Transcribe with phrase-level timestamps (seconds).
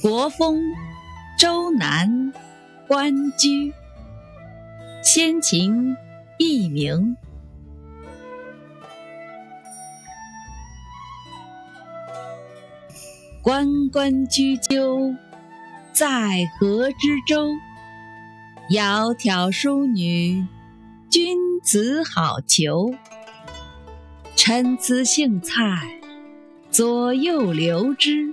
[0.00, 0.62] 国风，
[1.36, 2.32] 周南，
[2.86, 3.72] 关雎。
[5.02, 5.96] 先秦
[6.38, 7.16] 佚名。
[13.42, 15.16] 关关雎鸠，
[15.92, 17.50] 在河之洲。
[18.70, 20.46] 窈窕淑女，
[21.10, 22.96] 君子好逑。
[24.36, 25.98] 参差荇菜，
[26.70, 28.32] 左右流之。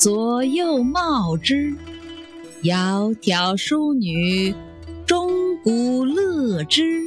[0.00, 1.74] 左右芼之。
[2.62, 4.54] 窈窕淑女，
[5.04, 7.02] 钟鼓乐之。